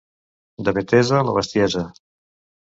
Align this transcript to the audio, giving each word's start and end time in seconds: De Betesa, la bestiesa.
De 0.69 0.73
Betesa, 0.77 1.19
la 1.27 1.35
bestiesa. 1.37 1.85